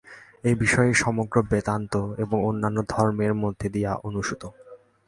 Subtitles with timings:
[0.43, 1.93] এই বিষয়ই সমগ্র বেদান্ত
[2.17, 4.43] এবং অন্যান্য ধর্মের মধ্য দিয়া অনুস্যূত।